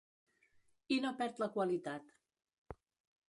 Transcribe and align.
I 0.95 0.97
no 1.03 1.11
perd 1.19 1.41
la 1.43 1.49
qualitat. 1.57 2.09